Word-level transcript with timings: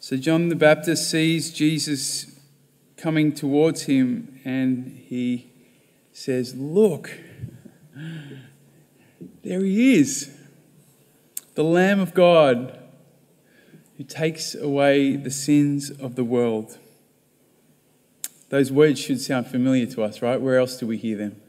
So 0.00 0.16
John 0.16 0.48
the 0.48 0.56
Baptist 0.56 1.10
sees 1.10 1.52
Jesus 1.52 2.38
coming 2.96 3.32
towards 3.32 3.82
him 3.82 4.40
and 4.44 4.86
he 5.06 5.50
says, 6.12 6.54
Look, 6.54 7.10
there 9.42 9.64
he 9.64 9.94
is, 9.96 10.36
the 11.54 11.64
Lamb 11.64 11.98
of 11.98 12.14
God 12.14 12.78
who 13.96 14.04
takes 14.04 14.54
away 14.54 15.16
the 15.16 15.30
sins 15.30 15.90
of 15.90 16.14
the 16.14 16.24
world. 16.24 16.78
Those 18.50 18.70
words 18.70 19.00
should 19.00 19.20
sound 19.20 19.48
familiar 19.48 19.86
to 19.86 20.04
us, 20.04 20.22
right? 20.22 20.40
Where 20.40 20.58
else 20.58 20.76
do 20.76 20.86
we 20.86 20.96
hear 20.96 21.16
them? 21.16 21.40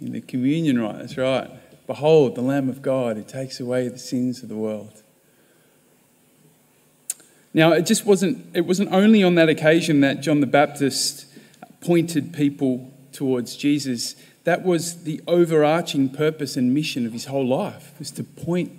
In 0.00 0.12
the 0.12 0.20
communion, 0.20 0.80
right? 0.80 0.98
That's 0.98 1.16
right. 1.16 1.50
Behold, 1.86 2.36
the 2.36 2.42
Lamb 2.42 2.68
of 2.68 2.80
God 2.80 3.16
who 3.16 3.24
takes 3.24 3.58
away 3.60 3.88
the 3.88 3.98
sins 3.98 4.42
of 4.42 4.48
the 4.48 4.56
world. 4.56 5.03
Now, 7.54 7.70
it 7.72 7.86
just 7.86 8.04
wasn't, 8.04 8.44
it 8.52 8.62
wasn't 8.62 8.92
only 8.92 9.22
on 9.22 9.36
that 9.36 9.48
occasion 9.48 10.00
that 10.00 10.20
John 10.20 10.40
the 10.40 10.46
Baptist 10.46 11.26
pointed 11.80 12.32
people 12.32 12.92
towards 13.12 13.54
Jesus. 13.54 14.16
That 14.42 14.64
was 14.64 15.04
the 15.04 15.22
overarching 15.28 16.10
purpose 16.10 16.56
and 16.56 16.74
mission 16.74 17.06
of 17.06 17.12
his 17.12 17.26
whole 17.26 17.46
life, 17.46 17.92
was 17.98 18.10
to 18.12 18.24
point 18.24 18.72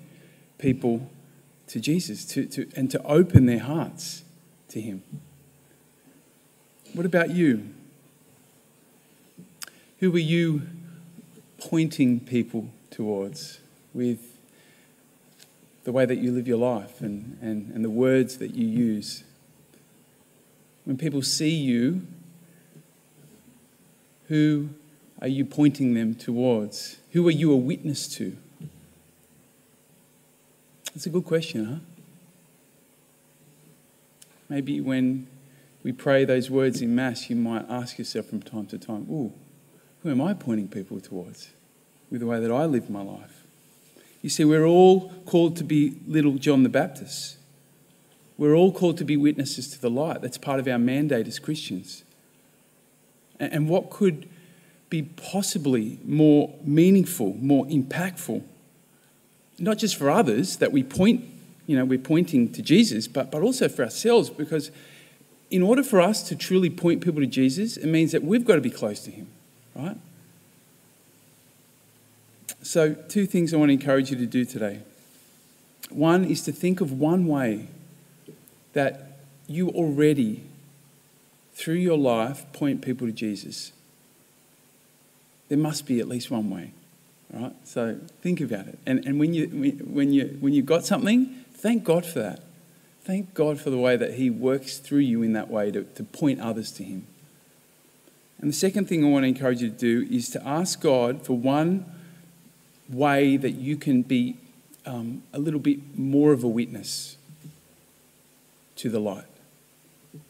people 0.57 1.09
to 1.67 1.79
Jesus 1.79 2.25
to, 2.25 2.45
to, 2.47 2.69
and 2.75 2.91
to 2.91 3.01
open 3.03 3.45
their 3.45 3.59
hearts 3.59 4.23
to 4.69 4.81
him. 4.81 5.03
What 6.93 7.05
about 7.05 7.31
you? 7.31 7.73
Who 9.99 10.13
are 10.13 10.19
you 10.19 10.63
pointing 11.57 12.19
people 12.19 12.69
towards 12.91 13.59
with 13.93 14.34
the 15.85 15.91
way 15.91 16.05
that 16.05 16.17
you 16.17 16.31
live 16.31 16.47
your 16.47 16.57
life 16.57 16.99
and, 16.99 17.37
and, 17.41 17.71
and 17.73 17.85
the 17.85 17.89
words 17.89 18.39
that 18.39 18.55
you 18.55 18.67
use. 18.67 19.23
When 20.83 20.97
people 20.97 21.21
see 21.21 21.49
you, 21.49 22.05
who 24.27 24.69
are 25.21 25.27
you 25.27 25.45
pointing 25.45 25.93
them 25.93 26.15
towards? 26.15 26.97
Who 27.11 27.25
are 27.27 27.31
you 27.31 27.53
a 27.53 27.55
witness 27.55 28.07
to? 28.15 28.35
That's 30.93 31.05
a 31.05 31.09
good 31.09 31.25
question, 31.25 31.65
huh? 31.65 31.79
Maybe 34.49 34.81
when 34.81 35.27
we 35.83 35.91
pray 35.91 36.25
those 36.25 36.49
words 36.49 36.81
in 36.81 36.95
Mass, 36.95 37.29
you 37.29 37.35
might 37.35 37.65
ask 37.69 37.99
yourself 37.99 38.27
from 38.27 38.41
time 38.41 38.65
to 38.67 38.79
time, 38.79 39.07
ooh, 39.09 39.33
who 40.01 40.09
am 40.09 40.21
I 40.21 40.33
pointing 40.33 40.67
people 40.67 40.99
towards 40.99 41.49
with 42.09 42.21
the 42.21 42.27
way 42.27 42.39
that 42.39 42.51
I 42.51 42.65
live 42.65 42.89
my 42.89 43.01
life? 43.01 43.44
You 44.25 44.29
see, 44.29 44.43
we're 44.43 44.65
all 44.65 45.11
called 45.27 45.55
to 45.57 45.63
be 45.63 45.97
little 46.07 46.39
John 46.39 46.63
the 46.63 46.69
Baptist. 46.69 47.37
We're 48.39 48.55
all 48.55 48.71
called 48.71 48.97
to 48.97 49.03
be 49.03 49.15
witnesses 49.15 49.67
to 49.67 49.79
the 49.79 49.91
light. 49.91 50.23
That's 50.23 50.39
part 50.39 50.59
of 50.59 50.67
our 50.67 50.79
mandate 50.79 51.27
as 51.27 51.37
Christians. 51.37 52.03
And 53.39 53.69
what 53.69 53.91
could 53.91 54.27
be 54.89 55.03
possibly 55.03 55.99
more 56.03 56.55
meaningful, 56.63 57.35
more 57.39 57.67
impactful, 57.67 58.41
not 59.59 59.77
just 59.77 59.95
for 59.95 60.09
others 60.09 60.57
that 60.57 60.71
we 60.71 60.81
point, 60.81 61.23
you 61.67 61.77
know, 61.77 61.85
we're 61.85 61.99
pointing 61.99 62.51
to 62.53 62.63
Jesus, 62.63 63.07
but, 63.07 63.29
but 63.29 63.43
also 63.43 63.69
for 63.69 63.83
ourselves, 63.83 64.31
because 64.31 64.71
in 65.51 65.61
order 65.61 65.83
for 65.83 66.01
us 66.01 66.27
to 66.29 66.35
truly 66.35 66.71
point 66.71 67.03
people 67.03 67.21
to 67.21 67.27
Jesus, 67.27 67.77
it 67.77 67.85
means 67.85 68.11
that 68.11 68.23
we've 68.23 68.43
got 68.43 68.55
to 68.55 68.61
be 68.61 68.71
close 68.71 69.01
to 69.01 69.11
Him, 69.11 69.27
right? 69.75 69.97
So, 72.65 72.95
two 72.95 73.27
things 73.27 73.53
I 73.53 73.57
want 73.57 73.69
to 73.69 73.73
encourage 73.73 74.09
you 74.09 74.17
to 74.17 74.25
do 74.25 74.43
today. 74.43 74.79
One 75.91 76.25
is 76.25 76.41
to 76.45 76.51
think 76.51 76.81
of 76.81 76.91
one 76.91 77.27
way 77.27 77.67
that 78.73 79.19
you 79.45 79.69
already, 79.69 80.41
through 81.53 81.75
your 81.75 81.97
life, 81.97 82.43
point 82.53 82.81
people 82.81 83.05
to 83.05 83.13
Jesus. 83.13 83.71
There 85.47 85.59
must 85.59 85.85
be 85.85 85.99
at 85.99 86.07
least 86.07 86.31
one 86.31 86.49
way, 86.49 86.71
right? 87.31 87.53
So 87.65 87.99
think 88.23 88.41
about 88.41 88.67
it. 88.67 88.79
And, 88.83 89.05
and 89.05 89.19
when, 89.19 89.35
you, 89.35 89.45
when, 89.85 90.11
you, 90.11 90.35
when 90.39 90.51
you've 90.51 90.65
got 90.65 90.87
something, 90.87 91.45
thank 91.53 91.83
God 91.83 92.03
for 92.03 92.17
that. 92.17 92.39
Thank 93.03 93.35
God 93.35 93.61
for 93.61 93.69
the 93.69 93.77
way 93.77 93.95
that 93.95 94.15
He 94.15 94.31
works 94.31 94.79
through 94.79 94.99
you 95.01 95.21
in 95.21 95.33
that 95.33 95.51
way 95.51 95.69
to, 95.69 95.83
to 95.83 96.03
point 96.03 96.39
others 96.39 96.71
to 96.71 96.83
Him. 96.83 97.05
And 98.39 98.49
the 98.49 98.55
second 98.55 98.89
thing 98.89 99.05
I 99.05 99.09
want 99.09 99.21
to 99.21 99.27
encourage 99.27 99.61
you 99.61 99.69
to 99.69 99.75
do 99.75 100.07
is 100.09 100.29
to 100.31 100.43
ask 100.43 100.81
God 100.81 101.23
for 101.23 101.37
one 101.37 101.85
way 102.89 103.37
that 103.37 103.51
you 103.51 103.77
can 103.77 104.01
be 104.01 104.37
um, 104.85 105.23
a 105.33 105.39
little 105.39 105.59
bit 105.59 105.97
more 105.97 106.31
of 106.31 106.43
a 106.43 106.47
witness 106.47 107.17
to 108.77 108.89
the 108.89 108.99
light? 108.99 109.25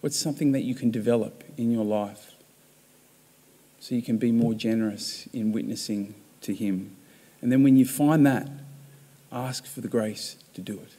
What's 0.02 0.18
something 0.18 0.52
that 0.54 0.64
you 0.64 0.76
can 0.76 0.92
develop 0.92 1.44
in 1.58 1.72
your 1.72 1.86
life 1.86 2.34
so 3.80 3.96
you 3.96 4.02
can 4.02 4.18
be 4.18 4.32
more 4.32 4.54
generous 4.54 5.28
in 5.34 5.52
witnessing 5.52 6.16
to 6.42 6.54
Him? 6.54 6.96
And 7.42 7.52
then 7.52 7.64
when 7.64 7.78
you 7.78 7.86
find 7.86 8.26
that, 8.26 8.50
ask 9.32 9.66
for 9.66 9.82
the 9.82 9.88
grace 9.88 10.38
to 10.54 10.62
do 10.62 10.74
it. 10.74 10.94